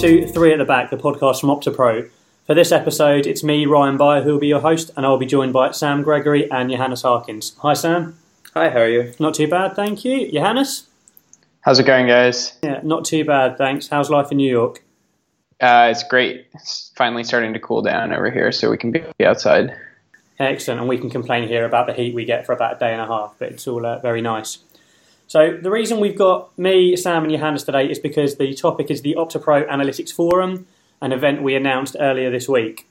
[0.00, 2.08] Welcome to Three at the Back, the podcast from OptaPro.
[2.46, 5.26] For this episode, it's me, Ryan Byer, who will be your host, and I'll be
[5.26, 7.54] joined by Sam Gregory and Johannes Harkins.
[7.58, 8.16] Hi, Sam.
[8.54, 9.12] Hi, how are you?
[9.18, 10.32] Not too bad, thank you.
[10.32, 10.88] Johannes?
[11.60, 12.56] How's it going, guys?
[12.62, 13.88] Yeah, not too bad, thanks.
[13.88, 14.82] How's life in New York?
[15.60, 16.46] Uh, it's great.
[16.54, 19.76] It's finally starting to cool down over here, so we can be outside.
[20.38, 22.92] Excellent, and we can complain here about the heat we get for about a day
[22.92, 24.60] and a half, but it's all uh, very nice.
[25.30, 29.02] So the reason we've got me, Sam, and Johannes today is because the topic is
[29.02, 30.66] the OptaPro Analytics Forum,
[31.00, 32.88] an event we announced earlier this week.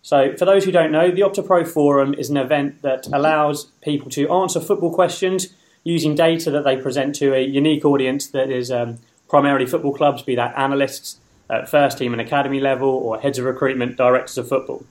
[0.00, 4.10] So for those who don't know, the OptaPro Forum is an event that allows people
[4.12, 5.48] to answer football questions
[5.82, 8.96] using data that they present to a unique audience that is um,
[9.28, 11.18] primarily football clubs, be that analysts
[11.50, 14.86] at first team and academy level or heads of recruitment, directors of football.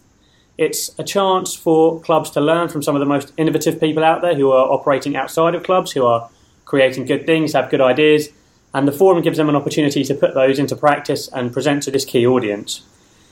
[0.60, 4.22] It's a chance for clubs to learn from some of the most innovative people out
[4.22, 6.30] there who are operating outside of clubs, who are
[6.66, 8.30] creating good things, have good ideas,
[8.74, 11.92] and the forum gives them an opportunity to put those into practice and present to
[11.92, 12.82] this key audience.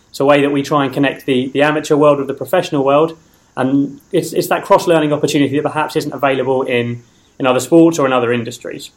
[0.10, 2.84] It's a way that we try and connect the, the amateur world with the professional
[2.84, 3.18] world,
[3.56, 7.04] and it's, it's that cross learning opportunity that perhaps isn't available in,
[7.40, 8.92] in other sports or in other industries.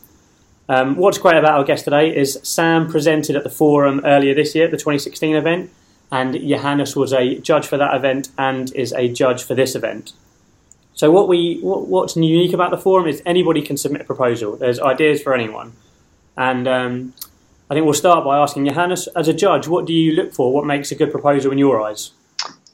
[0.69, 4.55] Um, what's great about our guest today is Sam presented at the forum earlier this
[4.55, 5.71] year, the 2016 event,
[6.11, 10.13] and Johannes was a judge for that event and is a judge for this event.
[10.95, 14.57] So what we what, what's unique about the forum is anybody can submit a proposal.
[14.57, 15.73] There's ideas for anyone,
[16.37, 17.15] and um,
[17.71, 20.53] I think we'll start by asking Johannes, as a judge, what do you look for?
[20.53, 22.13] What makes a good proposal in your eyes?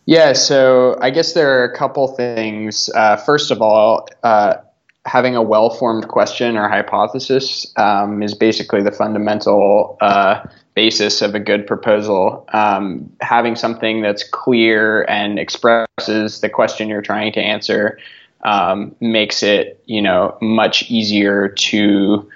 [0.04, 2.90] Yeah, so I guess there are a couple things.
[2.94, 4.56] Uh, first of all, uh,
[5.06, 11.40] having a well-formed question or hypothesis um, is basically the fundamental uh, basis of a
[11.40, 12.46] good proposal.
[12.52, 17.98] Um, having something that's clear and expresses the question you're trying to answer
[18.42, 22.28] um, makes it, you know, much easier to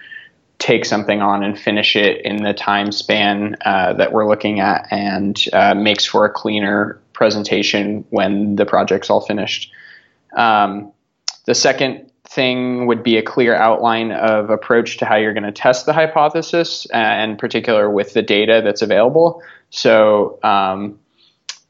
[0.59, 4.87] take something on and finish it in the time span uh, that we're looking at,
[4.91, 9.71] and uh, makes for a cleaner presentation when the project's all finished.
[10.37, 10.93] Um,
[11.45, 15.53] the second thing would be a clear outline of approach to how you're going to
[15.53, 19.43] test the hypothesis, and in particular with the data that's available.
[19.71, 20.99] So um,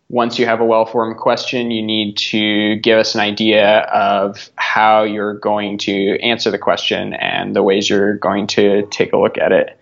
[0.08, 5.02] once you have a well-formed question, you need to give us an idea of how
[5.02, 9.38] you're going to answer the question and the ways you're going to take a look
[9.38, 9.78] at it.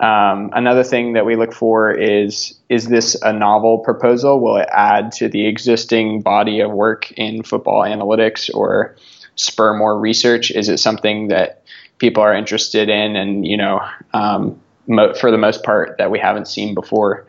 [0.00, 4.40] Um, another thing that we look for is is this a novel proposal?
[4.40, 8.96] Will it add to the existing body of work in football analytics or
[9.40, 10.50] spur more research?
[10.50, 11.62] Is it something that
[11.98, 13.80] people are interested in and, you know,
[14.12, 17.26] um, mo- for the most part that we haven't seen before?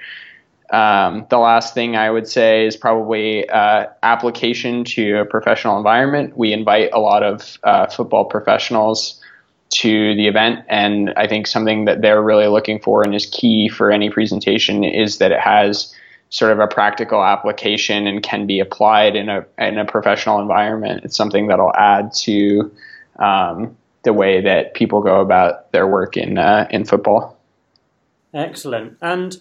[0.71, 6.38] Um, the last thing I would say is probably uh, application to a professional environment.
[6.38, 9.21] We invite a lot of uh, football professionals
[9.71, 13.67] to the event, and I think something that they're really looking for and is key
[13.69, 15.94] for any presentation is that it has
[16.31, 21.03] sort of a practical application and can be applied in a in a professional environment.
[21.03, 22.72] It's something that'll add to
[23.19, 27.38] um, the way that people go about their work in uh, in football.
[28.34, 29.38] Excellent, and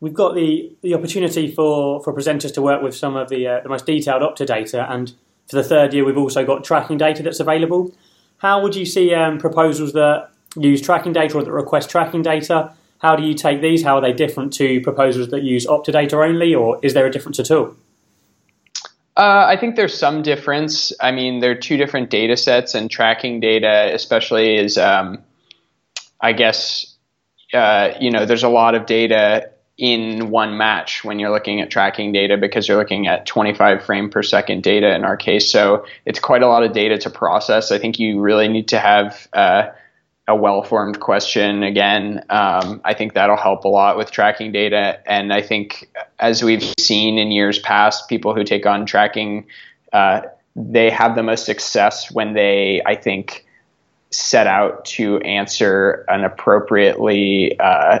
[0.00, 3.60] we've got the the opportunity for for presenters to work with some of the uh,
[3.60, 5.12] the most detailed Opta data, and
[5.46, 7.94] for the third year, we've also got tracking data that's available.
[8.38, 12.72] How would you see um, proposals that use tracking data or that request tracking data?
[12.98, 13.82] How do you take these?
[13.82, 17.38] How are they different to proposals that use Optadata only, or is there a difference
[17.38, 17.76] at all?
[19.16, 20.92] Uh, I think there's some difference.
[21.00, 25.22] I mean, there are two different data sets, and tracking data, especially, is, um,
[26.20, 26.94] I guess,
[27.54, 31.70] uh, you know, there's a lot of data in one match when you're looking at
[31.70, 35.50] tracking data because you're looking at 25 frame per second data in our case.
[35.50, 37.70] So it's quite a lot of data to process.
[37.70, 39.68] I think you really need to have uh,
[40.28, 42.24] a well-formed question again.
[42.30, 45.00] Um, i think that'll help a lot with tracking data.
[45.06, 45.88] And i think
[46.18, 49.46] as we've seen in years past people who take on tracking
[49.92, 50.22] uh,
[50.54, 53.46] they have the most success when they i think
[54.10, 57.98] set out to answer an appropriately uh,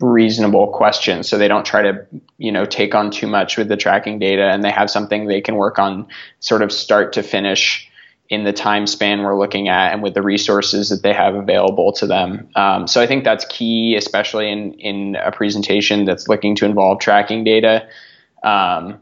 [0.00, 1.24] reasonable question.
[1.24, 2.06] So they don't try to
[2.38, 5.40] you know take on too much with the tracking data and they have something they
[5.40, 6.06] can work on
[6.40, 7.90] sort of start to finish
[8.28, 11.92] in the time span we're looking at and with the resources that they have available
[11.92, 12.48] to them.
[12.54, 17.00] Um, so I think that's key, especially in, in a presentation that's looking to involve
[17.00, 17.88] tracking data.
[18.42, 19.00] Um,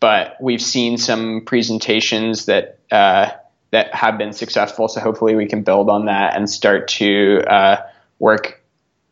[0.00, 3.30] but we've seen some presentations that uh,
[3.70, 7.76] that have been successful, so hopefully we can build on that and start to uh,
[8.18, 8.60] work,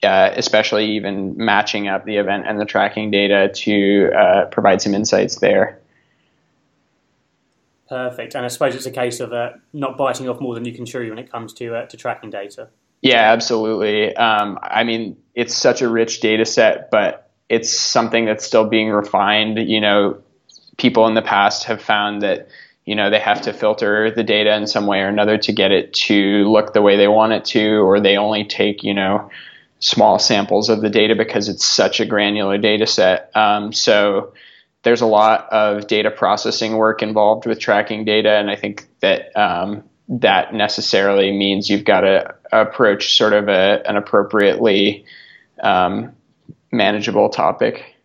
[0.02, 4.94] uh, especially even matching up the event and the tracking data to uh, provide some
[4.94, 5.77] insights there.
[7.88, 8.34] Perfect.
[8.34, 10.84] And I suppose it's a case of uh, not biting off more than you can
[10.84, 12.68] chew when it comes to uh, to tracking data.
[13.00, 14.14] Yeah, absolutely.
[14.16, 18.90] Um, I mean, it's such a rich data set, but it's something that's still being
[18.90, 19.58] refined.
[19.58, 20.18] You know,
[20.76, 22.48] people in the past have found that
[22.84, 25.72] you know they have to filter the data in some way or another to get
[25.72, 29.30] it to look the way they want it to, or they only take you know
[29.80, 33.30] small samples of the data because it's such a granular data set.
[33.34, 34.32] Um, so
[34.82, 39.36] there's a lot of data processing work involved with tracking data, and I think that
[39.36, 45.04] um, that necessarily means you've got to approach sort of a, an appropriately
[45.62, 46.12] um,
[46.72, 47.96] manageable topic.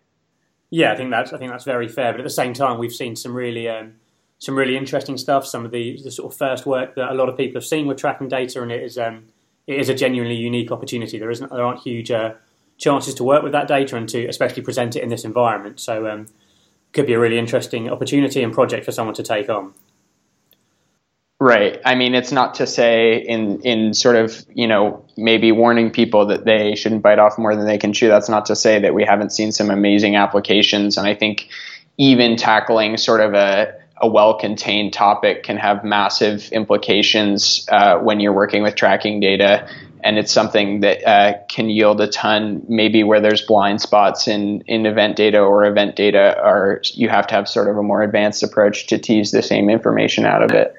[0.70, 2.12] Yeah, I think that's I think that's very fair.
[2.12, 3.94] But at the same time, we've seen some really um,
[4.40, 5.46] some really interesting stuff.
[5.46, 7.86] Some of the, the sort of first work that a lot of people have seen
[7.86, 9.26] with tracking data, and it is um,
[9.68, 11.19] it is a genuinely unique opportunity.
[11.19, 12.34] There isn't there aren't huge uh,
[12.78, 15.80] chances to work with that data and to especially present it in this environment.
[15.80, 16.26] So um,
[16.94, 19.74] could be a really interesting opportunity and project for someone to take on.
[21.40, 21.81] Right.
[21.84, 26.28] I mean, it's not to say in in sort of you know maybe warning people
[26.28, 28.07] that they shouldn't bite off more than they can chew.
[28.07, 30.98] That's not to say that we haven't seen some amazing applications.
[30.98, 31.50] And I think
[31.98, 38.34] even tackling sort of a a well-contained topic can have massive implications uh, when you're
[38.34, 39.68] working with tracking data
[40.04, 44.62] and it's something that uh, can yield a ton maybe where there's blind spots in,
[44.62, 48.04] in event data or event data or you have to have sort of a more
[48.04, 50.76] advanced approach to tease the same information out of it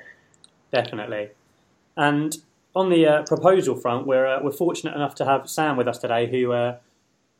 [0.74, 1.30] definitely.
[1.96, 2.36] And
[2.74, 5.98] on the uh, proposal front, we're uh, we're fortunate enough to have Sam with us
[5.98, 6.76] today, who uh,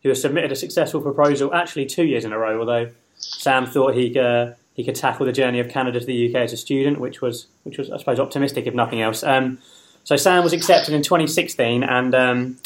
[0.03, 2.61] who has submitted a successful proposal actually two years in a row.
[2.61, 6.37] Although Sam thought he could, he could tackle the journey of Canada to the UK
[6.43, 9.25] as a student, which was which was I suppose optimistic if nothing else.
[9.25, 9.59] Um,
[10.05, 12.59] so Sam was accepted in 2016, and um,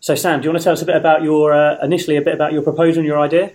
[0.00, 2.22] so Sam, do you want to tell us a bit about your uh, initially a
[2.22, 3.52] bit about your proposal and your idea?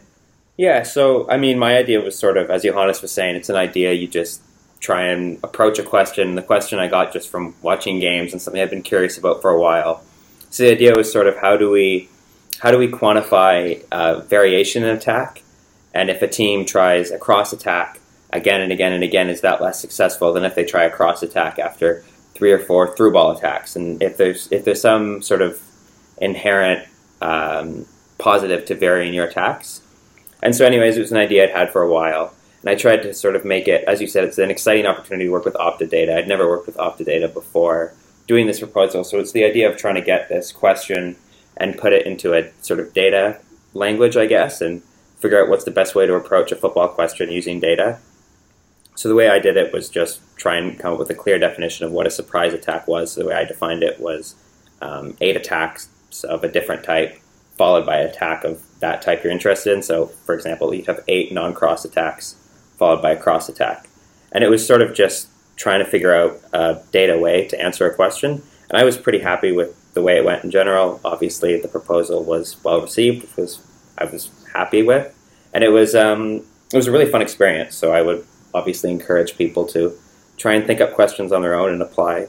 [0.58, 3.56] Yeah, so I mean, my idea was sort of, as Johannes was saying, it's an
[3.56, 4.42] idea you just
[4.80, 6.36] try and approach a question.
[6.36, 9.52] The question I got just from watching games and something I've been curious about for
[9.52, 10.04] a while.
[10.50, 12.10] So the idea was sort of how do we
[12.60, 15.44] how do we quantify uh, variation in attack,
[15.94, 18.00] and if a team tries a cross attack
[18.32, 21.22] again and again and again, is that less successful than if they try a cross
[21.22, 22.04] attack after
[22.38, 23.76] three or four through ball attacks?
[23.76, 25.62] And if there's if there's some sort of
[26.20, 26.88] inherent
[27.22, 27.86] um,
[28.18, 29.82] positive to varying your attacks.
[30.42, 32.34] And so, anyways, it was an idea I'd had for a while.
[32.62, 35.26] And I tried to sort of make it, as you said, it's an exciting opportunity
[35.26, 36.16] to work with Optadata.
[36.16, 37.94] I'd never worked with Optadata before
[38.28, 39.04] doing this proposal.
[39.04, 41.16] So it's the idea of trying to get this question
[41.56, 43.40] and put it into a sort of data
[43.74, 44.82] language, I guess, and
[45.18, 48.00] figure out what's the best way to approach a football question using data.
[48.98, 51.38] So the way I did it was just try and come up with a clear
[51.38, 53.12] definition of what a surprise attack was.
[53.12, 54.34] So the way I defined it was
[54.82, 55.90] um, eight attacks
[56.24, 57.20] of a different type,
[57.58, 59.84] followed by an attack of that type you're interested in.
[59.84, 62.38] So, for example, you'd have eight non-cross attacks
[62.78, 63.88] followed by a cross attack.
[64.32, 65.28] And it was sort of just
[65.58, 68.42] trying to figure out a data way to answer a question.
[68.70, 71.00] And I was pretty happy with the way it went in general.
[71.06, 73.62] Obviously, the proposal was well received, which was
[73.96, 75.14] I was happy with,
[75.54, 77.76] and it was um, it was a really fun experience.
[77.76, 79.98] So I would obviously encourage people to
[80.38, 82.28] try and think up questions on their own and apply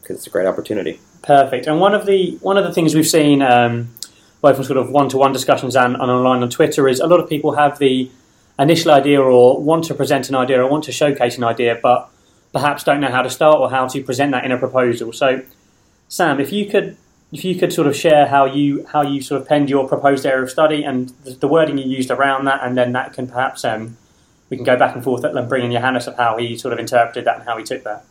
[0.00, 1.00] because it's a great opportunity.
[1.22, 1.66] Perfect.
[1.66, 3.94] And one of the one of the things we've seen um,
[4.42, 7.06] both from sort of one to one discussions and, and online on Twitter is a
[7.06, 8.10] lot of people have the
[8.58, 12.10] initial idea or want to present an idea or want to showcase an idea, but
[12.52, 15.12] perhaps don't know how to start or how to present that in a proposal.
[15.12, 15.42] So,
[16.08, 16.96] Sam, if you could
[17.32, 20.26] if you could sort of share how you how you sort of penned your proposed
[20.26, 23.28] area of study and the, the wording you used around that, and then that can
[23.28, 23.96] perhaps um,
[24.52, 26.78] we can go back and forth and bring in Johannes of how he sort of
[26.78, 28.04] interpreted that and how he took that.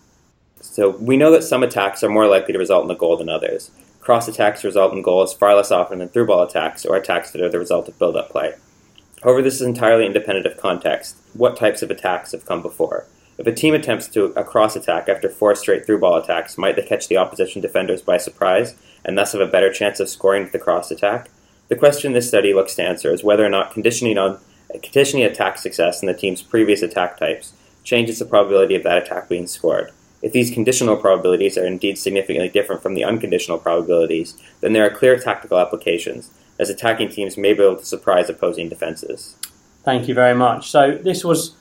[0.60, 3.30] So we know that some attacks are more likely to result in a goal than
[3.30, 3.70] others.
[4.00, 7.44] Cross attacks result in goals far less often than through ball attacks or attacks that
[7.44, 8.56] are the result of build up play.
[9.24, 11.16] However, this is entirely independent of context.
[11.34, 13.06] What types of attacks have come before?
[13.38, 16.76] If a team attempts to a cross attack after four straight through ball attacks, might
[16.76, 18.74] they catch the opposition defenders by surprise
[19.06, 21.30] and thus have a better chance of scoring with the cross attack?
[21.68, 24.40] The question this study looks to answer is whether or not conditioning on
[24.80, 29.28] conditioning attack success in the team's previous attack types changes the probability of that attack
[29.28, 29.92] being scored.
[30.22, 34.90] If these conditional probabilities are indeed significantly different from the unconditional probabilities, then there are
[34.90, 39.36] clear tactical applications as attacking teams may be able to surprise opposing defenses.
[39.84, 40.70] Thank you very much.
[40.70, 41.56] So this was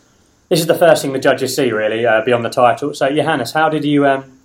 [0.51, 2.93] this is the first thing the judges see really uh, beyond the title.
[2.93, 4.07] So Johannes, how did you?
[4.07, 4.41] Um,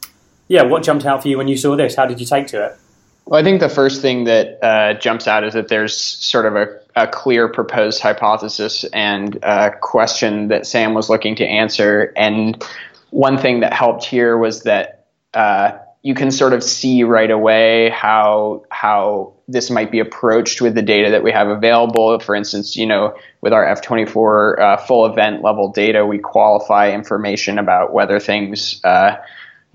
[0.48, 1.96] yeah, what jumped out for you when you saw this?
[1.96, 2.78] How did you take to it?
[3.26, 6.56] Well, I think the first thing that uh, jumps out is that there's sort of
[6.56, 12.14] a, a clear proposed hypothesis and a question that Sam was looking to answer.
[12.16, 12.64] And
[13.10, 17.90] one thing that helped here was that uh, you can sort of see right away
[17.90, 22.20] how how this might be approached with the data that we have available.
[22.20, 27.60] For instance, you know, with our F24 uh, full event level data, we qualify information
[27.60, 29.18] about whether things, uh,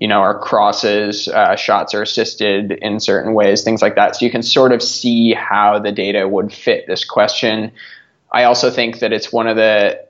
[0.00, 4.16] you know, are crosses, uh, shots are assisted in certain ways, things like that.
[4.16, 7.70] So you can sort of see how the data would fit this question.
[8.32, 10.02] I also think that it's one of the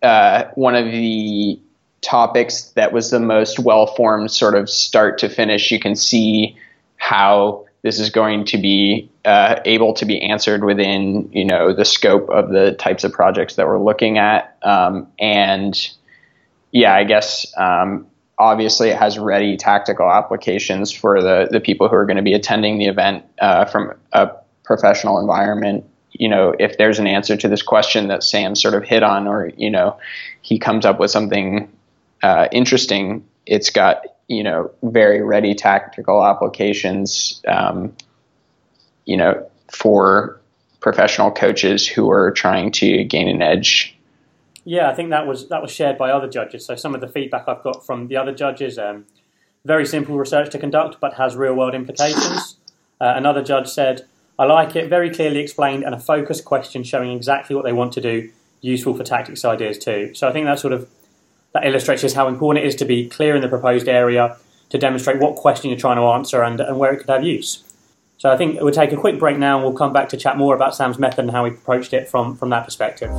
[0.00, 1.60] uh, one of the
[2.00, 5.70] topics that was the most well formed, sort of start to finish.
[5.70, 6.56] You can see
[6.96, 11.84] how this is going to be uh, able to be answered within you know the
[11.84, 15.90] scope of the types of projects that we're looking at, um, and
[16.72, 18.06] yeah, I guess um,
[18.38, 22.34] obviously it has ready tactical applications for the, the people who are going to be
[22.34, 24.30] attending the event uh, from a
[24.64, 25.84] professional environment.
[26.12, 29.28] You know if there's an answer to this question that sam sort of hit on
[29.28, 29.98] or you know
[30.42, 31.70] he comes up with something
[32.22, 37.94] uh, interesting it's got you know very ready tactical applications um,
[39.04, 40.40] you know for
[40.80, 43.97] professional coaches who are trying to gain an edge
[44.68, 46.66] yeah, I think that was that was shared by other judges.
[46.66, 49.06] So some of the feedback I've got from the other judges, um,
[49.64, 52.56] very simple research to conduct, but has real world implications.
[53.00, 54.04] Uh, another judge said,
[54.40, 57.92] "I like it, very clearly explained, and a focused question showing exactly what they want
[57.92, 58.28] to do,
[58.60, 60.88] useful for tactics ideas too." So I think that sort of
[61.54, 64.36] that illustrates just how important it is to be clear in the proposed area
[64.70, 67.62] to demonstrate what question you're trying to answer and, and where it could have use.
[68.16, 70.36] So I think we'll take a quick break now and we'll come back to chat
[70.36, 73.10] more about Sam's method and how he approached it from, from that perspective.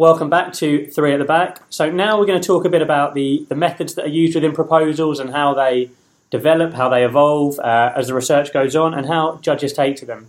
[0.00, 1.60] Welcome back to Three at the Back.
[1.68, 4.34] So now we're going to talk a bit about the, the methods that are used
[4.34, 5.90] within proposals and how they
[6.30, 10.06] develop, how they evolve uh, as the research goes on, and how judges take to
[10.06, 10.28] them.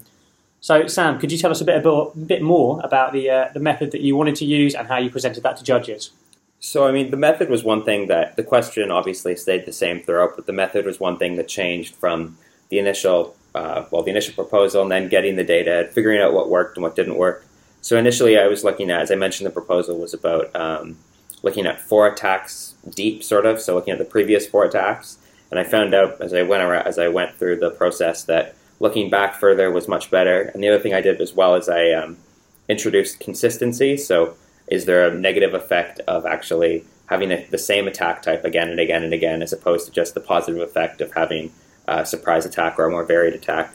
[0.60, 3.50] So, Sam, could you tell us a bit, about, a bit more about the, uh,
[3.54, 6.12] the method that you wanted to use and how you presented that to judges?
[6.60, 10.02] So, I mean, the method was one thing that the question obviously stayed the same
[10.02, 12.38] throughout, but the method was one thing that changed from
[12.68, 16.50] the initial, uh, well, the initial proposal and then getting the data, figuring out what
[16.50, 17.46] worked and what didn't work.
[17.82, 20.98] So initially, I was looking at, as I mentioned, the proposal was about um,
[21.42, 23.60] looking at four attacks deep, sort of.
[23.60, 25.18] So looking at the previous four attacks,
[25.50, 28.56] and I found out as I went around, as I went through the process that
[28.80, 30.42] looking back further was much better.
[30.42, 32.18] And the other thing I did as well is I um,
[32.70, 33.98] introduced consistency.
[33.98, 34.36] So
[34.68, 38.80] is there a negative effect of actually having a, the same attack type again and
[38.80, 41.52] again and again, as opposed to just the positive effect of having
[41.88, 43.74] a surprise attack or a more varied attack?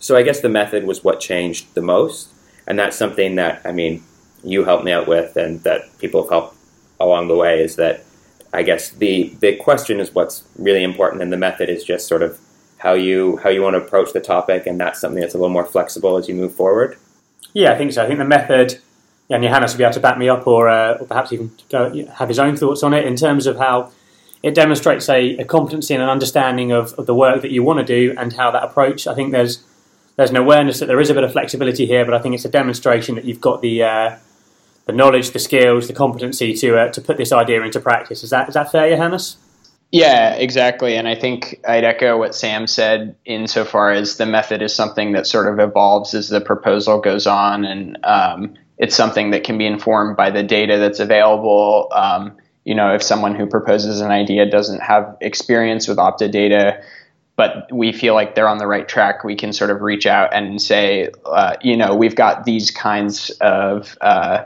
[0.00, 2.33] So I guess the method was what changed the most
[2.66, 4.02] and that's something that I mean
[4.42, 6.56] you helped me out with, and that people have helped
[7.00, 7.62] along the way.
[7.62, 8.04] Is that
[8.52, 12.22] I guess the the question is what's really important, and the method is just sort
[12.22, 12.38] of
[12.78, 15.52] how you how you want to approach the topic, and that's something that's a little
[15.52, 16.98] more flexible as you move forward.
[17.54, 18.02] Yeah, I think so.
[18.02, 18.80] I think the method,
[19.30, 22.06] and Johannes will be able to back me up, or, uh, or perhaps even go,
[22.14, 23.92] have his own thoughts on it in terms of how
[24.42, 27.78] it demonstrates a, a competency and an understanding of, of the work that you want
[27.78, 29.06] to do and how that approach.
[29.06, 29.62] I think there's
[30.16, 32.44] there's an awareness that there is a bit of flexibility here, but I think it's
[32.44, 34.16] a demonstration that you've got the uh,
[34.86, 38.22] the knowledge, the skills, the competency to uh, to put this idea into practice.
[38.22, 39.36] Is that is that fair, Johannes?
[39.90, 40.96] Yeah, exactly.
[40.96, 45.24] And I think I'd echo what Sam said insofar as the method is something that
[45.24, 49.66] sort of evolves as the proposal goes on, and um, it's something that can be
[49.66, 51.88] informed by the data that's available.
[51.92, 56.82] Um, you know, if someone who proposes an idea doesn't have experience with Opta data,
[57.36, 60.32] but we feel like they're on the right track, we can sort of reach out
[60.32, 64.44] and say, uh, you know, we've got these kinds of uh,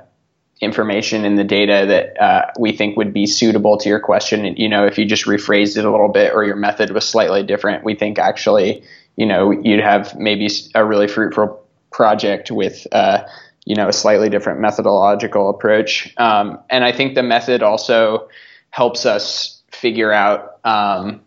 [0.61, 4.45] information in the data that uh, we think would be suitable to your question.
[4.45, 7.07] And, you know, if you just rephrased it a little bit or your method was
[7.07, 8.83] slightly different, we think actually,
[9.16, 13.25] you know, you'd have maybe a really fruitful project with, uh,
[13.66, 16.14] you know, a slightly different methodological approach.
[16.16, 18.28] Um, and I think the method also
[18.71, 20.59] helps us figure out.
[20.64, 21.21] Um,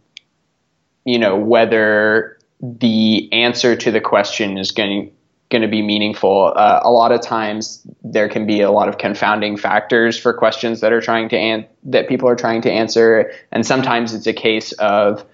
[1.05, 5.11] you know whether the answer to the question is going
[5.49, 6.53] going to be meaningful.
[6.55, 10.79] Uh, a lot of times there can be a lot of confounding factors for questions
[10.79, 14.33] that are trying to an- that people are trying to answer, and sometimes it's a
[14.33, 15.25] case of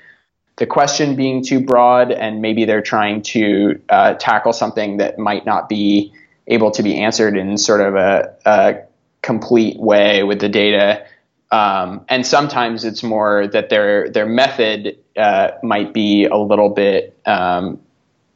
[0.57, 5.45] the question being too broad, and maybe they're trying to uh, tackle something that might
[5.45, 6.11] not be
[6.47, 8.75] able to be answered in sort of a, a
[9.21, 11.05] complete way with the data.
[11.51, 17.17] Um, and sometimes it's more that their their method uh, might be a little bit,
[17.25, 17.79] um,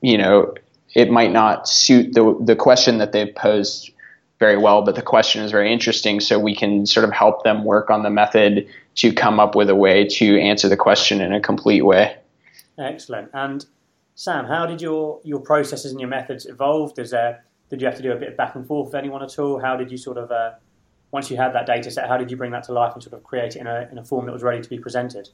[0.02, 0.54] you know,
[0.96, 3.92] it might not suit the the question that they've posed
[4.40, 7.64] very well, but the question is very interesting, so we can sort of help them
[7.64, 11.32] work on the method to come up with a way to answer the question in
[11.34, 12.16] a complete way.
[12.78, 13.30] Excellent.
[13.34, 13.66] And
[14.16, 16.96] Sam, how did your your processes and your methods evolve?
[16.96, 19.24] Does there did you have to do a bit of back and forth with anyone
[19.24, 19.60] at all?
[19.60, 20.52] How did you sort of uh,
[21.12, 23.14] once you had that data set, how did you bring that to life and sort
[23.14, 25.30] of create it in a, in a form that was ready to be presented?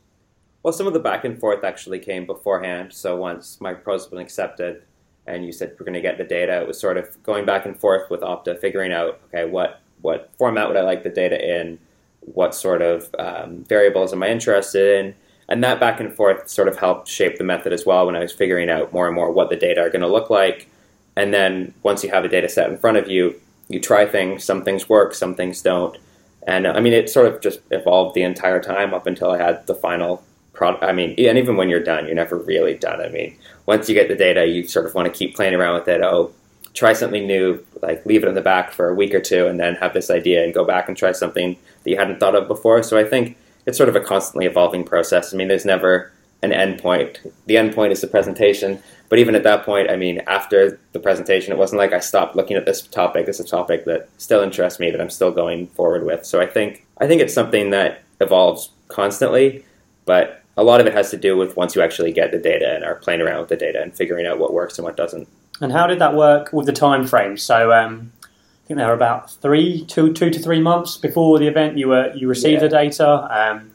[0.63, 2.93] Well, some of the back and forth actually came beforehand.
[2.93, 4.83] So once my proposal was accepted,
[5.27, 6.61] and you said we're going to get the data.
[6.61, 10.31] It was sort of going back and forth with Opta, figuring out okay what what
[10.37, 11.79] format would I like the data in,
[12.21, 15.15] what sort of um, variables am I interested in,
[15.49, 18.19] and that back and forth sort of helped shape the method as well when I
[18.19, 20.69] was figuring out more and more what the data are going to look like.
[21.15, 24.43] And then once you have a data set in front of you, you try things.
[24.43, 25.97] Some things work, some things don't.
[26.45, 29.37] And uh, I mean, it sort of just evolved the entire time up until I
[29.37, 30.83] had the final product.
[30.83, 33.01] I mean, and even when you're done, you're never really done.
[33.01, 35.75] I mean, once you get the data, you sort of want to keep playing around
[35.75, 36.01] with it.
[36.01, 36.31] Oh,
[36.73, 39.59] try something new, like leave it in the back for a week or two, and
[39.59, 42.47] then have this idea and go back and try something that you hadn't thought of
[42.47, 42.81] before.
[42.83, 45.33] So I think it's sort of a constantly evolving process.
[45.33, 46.11] I mean, there's never
[46.43, 47.17] an endpoint.
[47.45, 48.81] The endpoint is the presentation.
[49.09, 52.35] But even at that point, I mean, after the presentation, it wasn't like I stopped
[52.35, 53.25] looking at this topic.
[53.25, 56.25] This is a topic that still interests me that I'm still going forward with.
[56.25, 59.63] So I think I think it's something that evolves constantly,
[60.05, 62.73] but a lot of it has to do with once you actually get the data
[62.75, 65.27] and are playing around with the data and figuring out what works and what doesn't.
[65.61, 67.37] And how did that work with the time frame?
[67.37, 71.47] So um, I think there were about three, two, two to three months before the
[71.47, 71.77] event.
[71.77, 72.67] You were you received Yeah.
[72.67, 73.07] the data.
[73.31, 73.71] Um,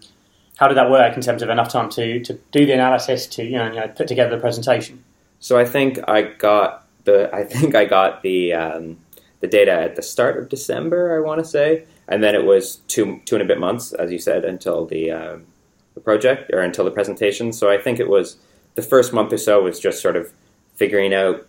[0.63, 3.43] how did that work in terms of enough time to, to do the analysis to
[3.43, 5.03] you know, you know put together the presentation?
[5.41, 8.99] So I think I got the I think I got the um,
[9.41, 11.17] the data at the start of December.
[11.17, 14.13] I want to say, and then it was two two and a bit months, as
[14.13, 15.47] you said, until the um,
[15.95, 17.53] the project or until the presentation.
[17.53, 18.37] So I think it was
[18.77, 20.33] the first month or so was just sort of
[20.77, 21.45] figuring out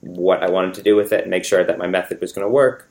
[0.00, 2.44] what I wanted to do with it and make sure that my method was going
[2.44, 2.90] to work.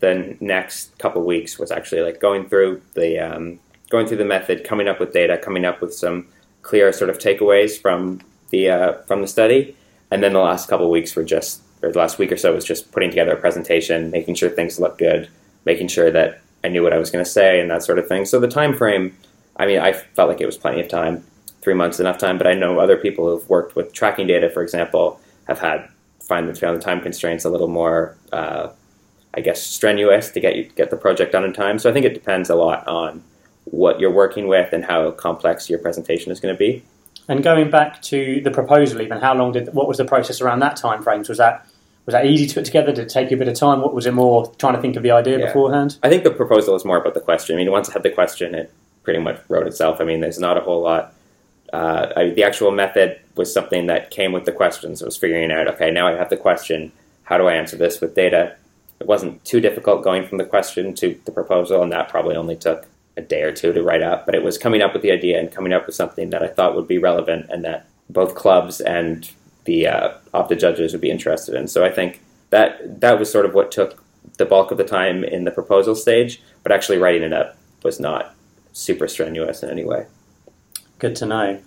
[0.00, 3.60] The next couple weeks was actually like going through the um,
[3.94, 6.26] going through the method, coming up with data, coming up with some
[6.62, 8.20] clear sort of takeaways from
[8.50, 9.76] the uh, from the study,
[10.10, 12.64] and then the last couple weeks were just or the last week or so was
[12.64, 15.28] just putting together a presentation, making sure things looked good,
[15.64, 18.08] making sure that I knew what I was going to say and that sort of
[18.08, 18.24] thing.
[18.24, 19.16] So the time frame,
[19.58, 21.22] I mean, I felt like it was plenty of time,
[21.62, 22.36] three months enough time.
[22.38, 25.88] But I know other people who've worked with tracking data, for example, have had
[26.20, 28.70] find found the time constraints a little more, uh,
[29.34, 31.78] I guess, strenuous to get you get the project done in time.
[31.78, 33.22] So I think it depends a lot on
[33.64, 36.82] what you're working with and how complex your presentation is going to be.
[37.28, 40.60] And going back to the proposal, even how long did what was the process around
[40.60, 41.28] that time frames?
[41.28, 41.66] Was that
[42.06, 42.92] was that easy to put together?
[42.92, 43.80] Did it take you a bit of time?
[43.80, 45.46] What was it more trying to think of the idea Yeah.
[45.46, 45.96] beforehand?
[46.02, 47.56] I think the proposal is more about the question.
[47.56, 48.70] I mean, once I had the question, it
[49.04, 50.00] pretty much wrote itself.
[50.00, 51.14] I mean, there's not a whole lot.
[51.72, 55.00] Uh, I, the actual method was something that came with the questions.
[55.00, 56.92] It was figuring out, okay, now I have the question.
[57.24, 58.54] How do I answer this with data?
[59.00, 62.54] It wasn't too difficult going from the question to the proposal, and that probably only
[62.54, 64.26] took a day or two to write up.
[64.26, 66.48] But it was coming up with the idea and coming up with something that I
[66.48, 69.30] thought would be relevant and that both clubs and
[69.64, 71.68] the uh, Opta judges would be interested in.
[71.68, 74.02] So I think that that was sort of what took
[74.38, 78.00] the bulk of the time in the proposal stage, but actually writing it up was
[78.00, 78.34] not
[78.72, 80.06] super strenuous in any way.
[80.98, 81.60] Good to know.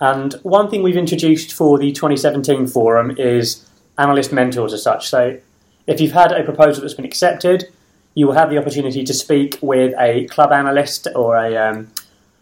[0.00, 5.08] And one thing we've introduced for the 2017 forum is analyst mentors as such.
[5.08, 5.38] So
[5.86, 7.72] if you've had a proposal that's been accepted,
[8.14, 11.90] you will have the opportunity to speak with a club analyst or a um,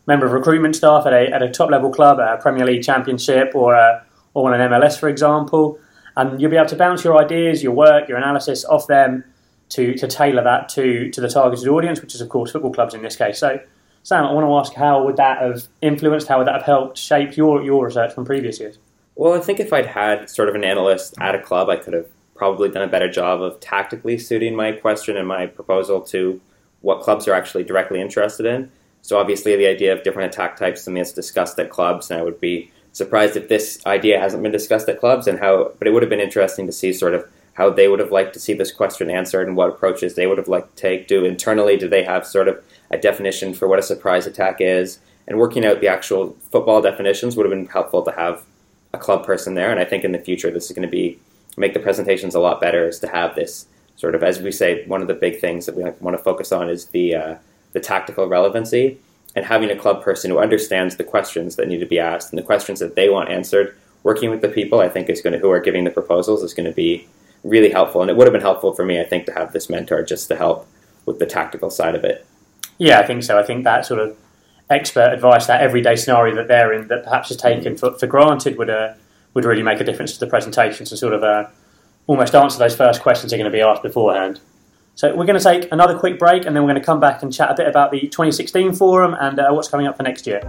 [0.06, 3.52] member of recruitment staff at a, at a top level club, a Premier League Championship
[3.54, 4.04] or, a,
[4.34, 5.78] or on an MLS, for example.
[6.16, 9.24] And you'll be able to bounce your ideas, your work, your analysis off them
[9.70, 12.92] to, to tailor that to, to the targeted audience, which is, of course, football clubs
[12.92, 13.38] in this case.
[13.38, 13.58] So,
[14.02, 16.98] Sam, I want to ask how would that have influenced, how would that have helped
[16.98, 18.78] shape your, your research from previous years?
[19.14, 21.94] Well, I think if I'd had sort of an analyst at a club, I could
[21.94, 26.40] have probably done a better job of tactically suiting my question and my proposal to
[26.80, 28.70] what clubs are actually directly interested in.
[29.02, 32.22] So obviously, the idea of different attack types something that's discussed at clubs, and I
[32.22, 35.72] would be surprised if this idea hasn't been discussed at clubs and how.
[35.78, 38.32] But it would have been interesting to see sort of how they would have liked
[38.34, 41.08] to see this question answered and what approaches they would have liked to take.
[41.08, 44.98] Do internally, do they have sort of a definition for what a surprise attack is?
[45.26, 48.44] And working out the actual football definitions would have been helpful to have
[48.92, 49.70] a club person there.
[49.70, 51.18] And I think in the future, this is going to be
[51.56, 52.88] make the presentations a lot better.
[52.88, 55.76] Is to have this sort of, as we say, one of the big things that
[55.76, 57.34] we want to focus on is the uh,
[57.72, 58.98] the tactical relevancy
[59.34, 62.38] and having a club person who understands the questions that need to be asked and
[62.38, 63.76] the questions that they want answered.
[64.02, 66.54] Working with the people, I think, is going to who are giving the proposals is
[66.54, 67.06] going to be
[67.44, 68.02] really helpful.
[68.02, 70.28] And it would have been helpful for me, I think, to have this mentor just
[70.28, 70.68] to help
[71.06, 72.26] with the tactical side of it.
[72.78, 73.38] Yeah, I think so.
[73.38, 74.16] I think that sort of
[74.68, 78.58] expert advice, that everyday scenario that they're in, that perhaps is taken for, for granted,
[78.58, 78.94] would uh,
[79.34, 81.46] would really make a difference to the presentations and sort of uh,
[82.06, 84.40] almost answer those first questions they're going to be asked beforehand.
[84.94, 87.22] So we're going to take another quick break, and then we're going to come back
[87.22, 90.26] and chat a bit about the 2016 forum and uh, what's coming up for next
[90.26, 90.40] year.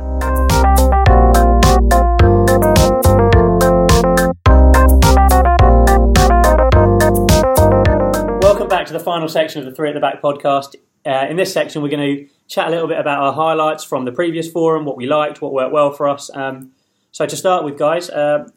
[8.41, 10.76] Welcome back to the final section of the Three at the Back podcast.
[11.06, 14.04] Uh, in this section, we're going to chat a little bit about our highlights from
[14.04, 16.30] the previous forum, what we liked, what worked well for us.
[16.34, 16.74] Um,
[17.12, 18.50] so to start with, guys, uh,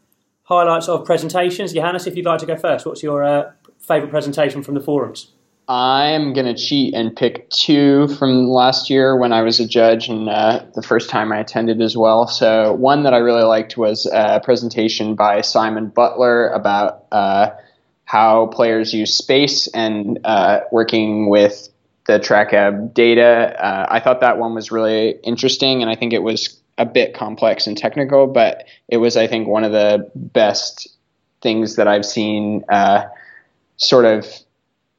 [0.46, 1.72] highlights of presentations.
[1.72, 5.32] Johannes, if you'd like to go first, what's your uh, favourite presentation from the forums?
[5.68, 10.08] I'm going to cheat and pick two from last year when I was a judge
[10.08, 12.28] and uh, the first time I attended as well.
[12.28, 17.50] So, one that I really liked was a presentation by Simon Butler about uh,
[18.04, 21.68] how players use space and uh, working with
[22.06, 23.56] the TRACAB data.
[23.60, 27.14] Uh, I thought that one was really interesting, and I think it was a bit
[27.14, 30.88] complex and technical, but it was, I think, one of the best
[31.40, 33.04] things that I've seen uh,
[33.76, 34.26] sort of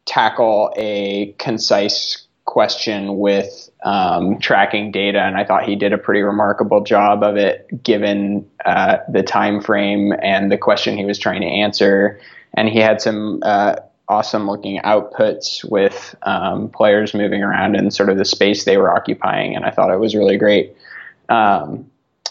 [0.05, 6.21] tackle a concise question with um, tracking data, and I thought he did a pretty
[6.21, 11.41] remarkable job of it, given uh, the time frame and the question he was trying
[11.41, 12.19] to answer.
[12.55, 13.75] And he had some uh,
[14.07, 18.91] awesome looking outputs with um, players moving around and sort of the space they were
[18.95, 20.75] occupying, and I thought it was really great.
[21.29, 21.89] Um,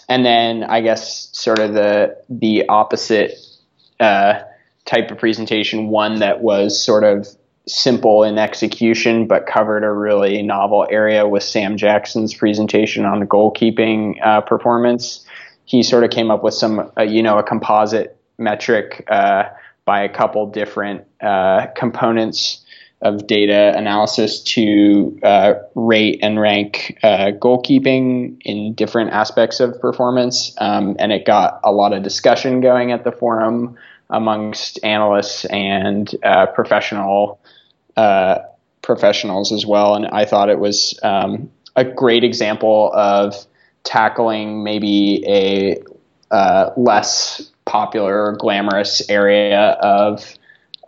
[0.09, 3.35] and then I guess sort of the the opposite
[4.00, 4.40] uh,
[4.85, 7.26] type of presentation, one that was sort of
[7.68, 13.26] simple in execution, but covered a really novel area with Sam Jackson's presentation on the
[13.26, 15.26] goalkeeping uh, performance.
[15.64, 19.44] He sort of came up with some, uh, you know, a composite metric uh,
[19.85, 22.64] by a couple different uh, components
[23.02, 30.54] of data analysis to uh, rate and rank uh, goalkeeping in different aspects of performance.
[30.59, 33.76] Um, and it got a lot of discussion going at the forum
[34.09, 36.14] amongst analysts and
[36.54, 37.40] professional
[37.96, 38.38] uh,
[38.82, 39.94] professionals as well.
[39.94, 43.35] And I thought it was um, a great example of
[43.85, 45.82] tackling maybe a
[46.30, 50.35] uh, less popular or glamorous area of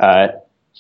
[0.01, 0.29] uh,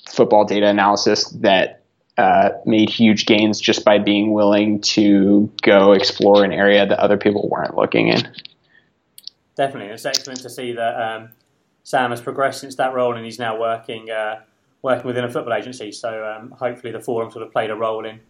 [0.09, 1.83] football data analysis that
[2.17, 7.17] uh, made huge gains just by being willing to go explore an area that other
[7.17, 8.29] people weren't looking in.
[9.57, 11.31] Definitely, it's excellent to see that um,
[11.85, 14.41] Sam has progressed since that role and he's now working uh,
[14.83, 15.93] working within a football agency.
[15.93, 18.21] So um, hopefully the forum sort of played a role in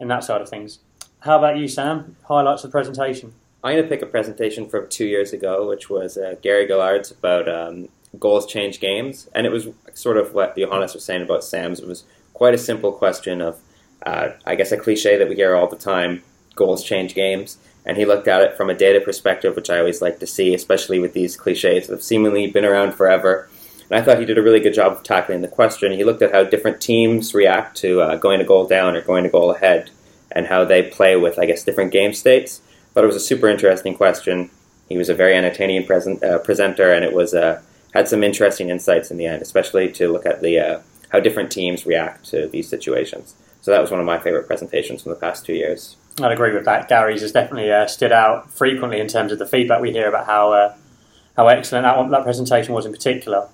[0.00, 0.80] in that side of things.
[1.20, 2.16] How about you, Sam?
[2.24, 3.32] Highlights of the presentation.
[3.64, 7.10] I'm going to pick a presentation from two years ago, which was uh, Garry Gelade's
[7.10, 11.44] about um, goals change games, and it was sort of what Johannes was saying about
[11.44, 11.80] Sam's.
[11.80, 13.58] It was quite a simple question of,
[14.04, 16.22] uh, I guess, a cliche that we hear all the time:
[16.54, 17.58] goals change games.
[17.86, 20.52] And he looked at it from a data perspective, which I always like to see,
[20.52, 23.48] especially with these cliches that have seemingly been around forever.
[23.88, 25.92] And I thought he did a really good job of tackling the question.
[25.92, 29.24] He looked at how different teams react to uh, going a goal down or going
[29.24, 29.90] a goal ahead
[30.32, 32.60] and how they play with, I guess, different game states.
[32.92, 34.50] But it was a super interesting question.
[34.88, 37.62] He was a very entertaining present, uh, presenter, and it was uh,
[37.96, 40.80] had some interesting insights in the end, especially to look at the uh,
[41.10, 43.34] how different teams react to these situations.
[43.62, 45.96] So that was one of my favorite presentations from the past two years.
[46.20, 46.88] I'd agree with that.
[46.88, 50.26] Garry's has definitely uh, stood out frequently in terms of the feedback we hear about
[50.26, 50.74] how uh,
[51.36, 53.48] how excellent that, one, that presentation was in particular.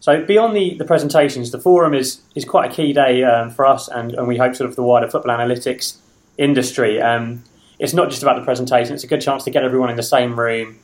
[0.00, 3.66] So beyond the, the presentations, the forum is is quite a key day um, for
[3.66, 5.96] us, and, and we hope sort of the wider football analytics
[6.38, 7.00] industry.
[7.00, 7.44] Um,
[7.78, 10.02] it's not just about the presentation; it's a good chance to get everyone in the
[10.02, 10.78] same room,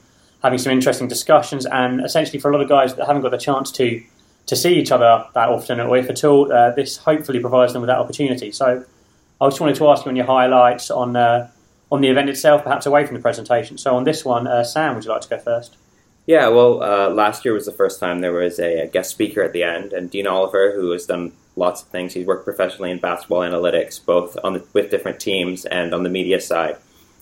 [0.44, 3.38] having some interesting discussions, and essentially for a lot of guys that haven't got the
[3.38, 4.00] chance to
[4.46, 7.80] to see each other that often, or if at all, uh, this hopefully provides them
[7.80, 8.52] with that opportunity.
[8.52, 8.84] So,
[9.40, 11.50] I just wanted to ask you on your highlights on uh,
[11.90, 13.78] on the event itself, perhaps away from the presentation.
[13.78, 15.76] So, on this one, uh, Sam, would you like to go first?
[16.26, 19.42] Yeah, well, uh, last year was the first time there was a, a, guest speaker
[19.42, 22.90] at the end, and Dean Oliver, who has done lots of things, he's worked professionally
[22.90, 26.76] in basketball analytics, both on the, with different teams and on the media side.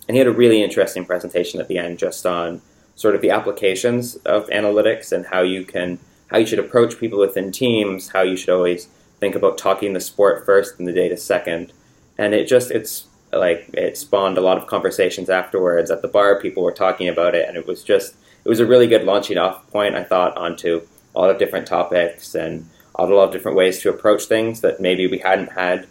[0.06, 2.62] And he had a really interesting presentation at the end, just on
[2.94, 5.98] sort of the applications of analytics and how you can
[6.30, 8.88] how you should approach people within teams, how you should always
[9.20, 11.72] think about talking the sport first and the data second.
[12.16, 16.40] And it just it's like it spawned a lot of conversations afterwards at the bar.
[16.40, 19.38] People were talking about it, and it was just it was a really good launching
[19.38, 20.82] off point, I thought, onto
[21.14, 24.80] a lot of different topics and a lot of different ways to approach things that
[24.80, 25.86] maybe we hadn't had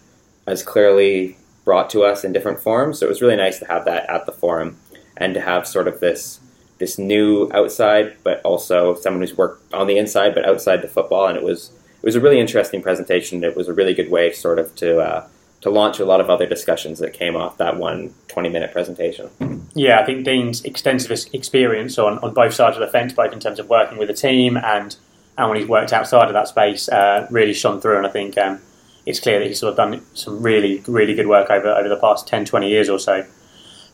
[0.48, 3.00] as clearly brought to us in different forms.
[3.00, 4.78] So it was really nice to have that at the forum
[5.18, 6.40] and to have sort of this
[6.82, 11.28] this new outside, but also someone who's worked on the inside but outside the football.
[11.28, 13.44] And it was it was a really interesting presentation.
[13.46, 15.28] It was a really good way, sort of, to uh,
[15.62, 19.30] to launch a lot of other discussions that came off that one 20 minute presentation.
[19.76, 23.40] Yeah, I think Dean's extensive experience on, on both sides of the fence, both in
[23.40, 24.96] terms of working with a team and,
[25.38, 27.98] and when he's worked outside of that space, uh, really shone through.
[27.98, 28.60] And I think um,
[29.06, 31.98] it's clear that he's sort of done some really, really good work over, over the
[31.98, 33.26] past 10, 20 years or so.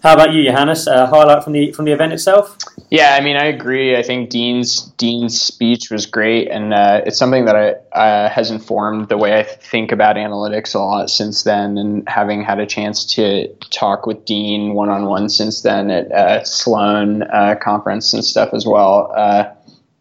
[0.04, 0.88] How about you, Johannes?
[0.88, 2.58] Uh, highlight from the from the event itself?
[2.90, 3.98] Yeah, I mean, I agree.
[3.98, 8.52] I think Dean's Dean's speech was great, and uh, it's something that I, uh, has
[8.52, 11.78] informed the way I think about analytics a lot since then.
[11.78, 16.12] And having had a chance to talk with Dean one on one since then at
[16.12, 19.46] uh, Sloan uh, conference and stuff as well, uh,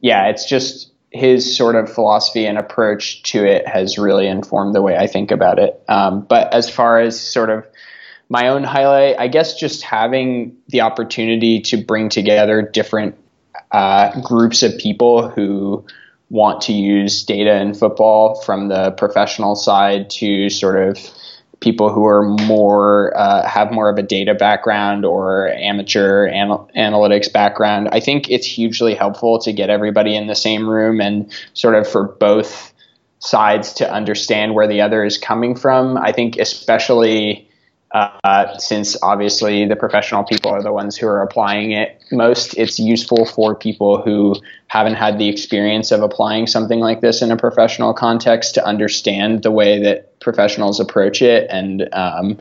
[0.01, 4.83] yeah, it's just his sort of philosophy and approach to it has really informed the
[4.83, 5.83] way I think about it.
[5.89, 7.67] Um, but as far as sort of
[8.29, 13.17] my own highlight, I guess just having the opportunity to bring together different
[13.73, 15.85] uh, groups of people who
[16.29, 20.99] want to use data in football from the professional side to sort of
[21.61, 27.33] people who are more uh, have more of a data background or amateur anal- analytics
[27.33, 27.89] background.
[27.93, 31.89] I think it's hugely helpful to get everybody in the same room and sort of
[31.89, 32.73] for both
[33.21, 35.97] sides to understand where the other is coming from.
[35.97, 37.46] I think especially
[37.97, 42.79] uh, since obviously the professional people are the ones who are applying it most, it's
[42.79, 44.35] useful for people who
[44.67, 49.43] haven't had the experience of applying something like this in a professional context to understand
[49.43, 52.39] the way that professionals approach it and um,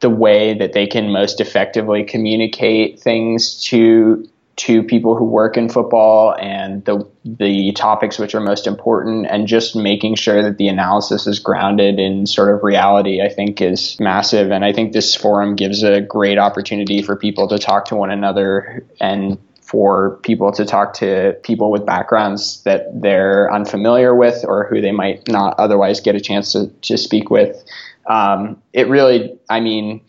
[0.00, 5.68] the way that they can most effectively communicate things to to people who work in
[5.68, 10.68] football and the the topics which are most important and just making sure that the
[10.68, 15.14] analysis is grounded in sort of reality I think is massive and I think this
[15.14, 20.52] forum gives a great opportunity for people to talk to one another and for people
[20.52, 25.56] to talk to people with backgrounds that they're unfamiliar with or who they might not
[25.58, 27.64] otherwise get a chance to, to speak with.
[28.08, 30.02] Um, it really, I mean,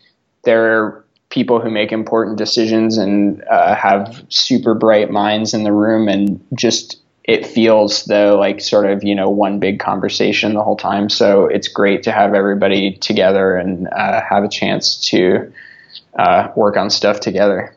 [0.44, 6.08] there people who make important decisions and uh, have super bright minds in the room,
[6.08, 10.76] and just it feels though like sort of you know one big conversation the whole
[10.76, 11.08] time.
[11.08, 15.52] So it's great to have everybody together and uh, have a chance to
[16.18, 17.74] uh, work on stuff together.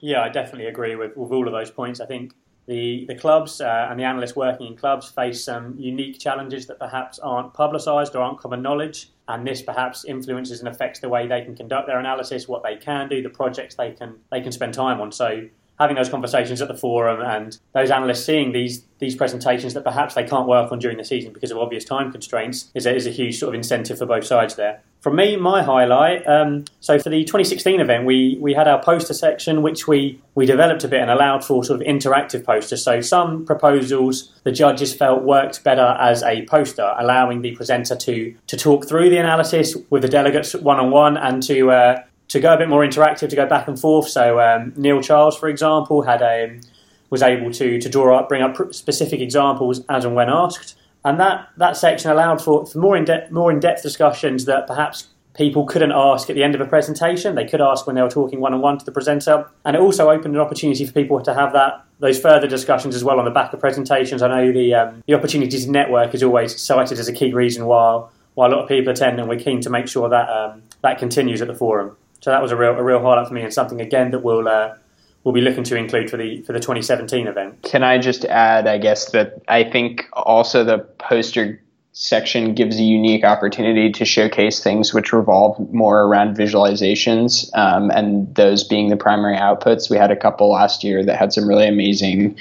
[0.00, 1.98] Yeah, I definitely agree with, with all of those points.
[1.98, 2.34] I think
[2.66, 6.78] the, the clubs uh, and the analysts working in clubs face some unique challenges that
[6.78, 9.10] perhaps aren't publicised or aren't common knowledge.
[9.26, 12.76] And this perhaps influences and affects the way they can conduct their analysis, what they
[12.76, 15.12] can do, the projects they can they can spend time on.
[15.12, 19.84] So having those conversations at the forum and those analysts seeing these these presentations that
[19.84, 22.94] perhaps they can't work on during the season because of obvious time constraints is a,
[22.94, 24.80] is a huge sort of incentive for both sides there.
[25.00, 26.26] For me, my highlight.
[26.26, 30.46] Um, so for the 2016 event, we we had our poster section, which we we
[30.46, 32.82] developed a bit and allowed for sort of interactive posters.
[32.82, 38.34] So some proposals the judges felt worked better as a poster, allowing the presenter to
[38.46, 42.02] to talk through the analysis with the delegates one on one and to uh,
[42.34, 44.08] to go a bit more interactive, to go back and forth.
[44.08, 46.60] So um, Neil Charles, for example, had a
[47.10, 51.20] was able to to draw up, bring up specific examples as and when asked and
[51.20, 55.08] that, that section allowed for, for more in depth more in depth discussions that perhaps
[55.34, 57.34] people couldn't ask at the end of a presentation.
[57.34, 59.82] They could ask when they were talking one on one to the presenter, and it
[59.82, 63.24] also opened an opportunity for people to have that those further discussions as well on
[63.24, 64.22] the back of presentations.
[64.22, 67.66] I know the um, the opportunity to network is always cited as a key reason
[67.66, 70.62] why why a lot of people attend, and we're keen to make sure that um,
[70.82, 71.96] that continues at the forum.
[72.24, 74.48] So that was a real a real highlight for me, and something again that we'll
[74.48, 74.76] uh,
[75.24, 77.60] we'll be looking to include for the for the 2017 event.
[77.60, 81.60] Can I just add, I guess that I think also the poster
[81.92, 88.34] section gives a unique opportunity to showcase things which revolve more around visualizations um, and
[88.34, 89.90] those being the primary outputs.
[89.90, 92.38] We had a couple last year that had some really amazing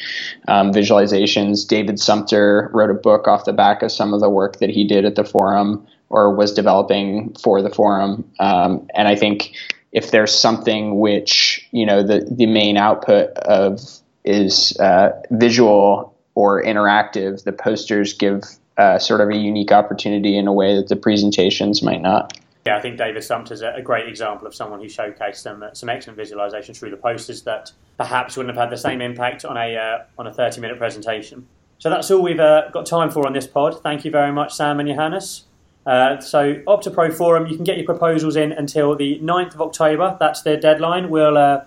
[0.47, 1.67] um, visualizations.
[1.67, 4.87] David Sumpter wrote a book off the back of some of the work that he
[4.87, 8.23] did at the forum or was developing for the forum.
[8.39, 9.55] Um, and I think
[9.91, 13.81] if there's something which you know the the main output of
[14.23, 18.43] is uh, visual or interactive, the posters give
[18.77, 22.37] uh, sort of a unique opportunity in a way that the presentations might not.
[22.65, 26.19] Yeah, I think David Sumpter's a great example of someone who showcased some some excellent
[26.19, 30.03] visualizations through the posters that perhaps wouldn't have had the same impact on a uh,
[30.19, 31.47] on a 30 minute presentation.
[31.79, 33.81] So that's all we've uh, got time for on this pod.
[33.81, 35.45] Thank you very much, Sam and Johannes.
[35.85, 40.17] Uh, so OptaPro Forum, you can get your proposals in until the 9th of October.
[40.19, 41.09] That's their deadline.
[41.09, 41.65] We'll uh,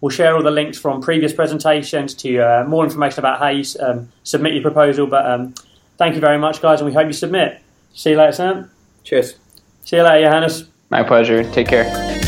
[0.00, 3.64] we'll share all the links from previous presentations to uh, more information about how you
[3.80, 5.06] um, submit your proposal.
[5.06, 5.54] But um,
[5.96, 7.60] thank you very much, guys, and we hope you submit.
[7.94, 8.70] See you later, Sam.
[9.04, 9.36] Cheers.
[9.84, 10.68] See you later, Johannes.
[10.90, 11.42] My pleasure.
[11.52, 12.25] Take care.